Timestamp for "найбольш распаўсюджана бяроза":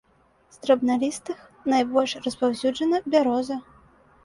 1.75-3.63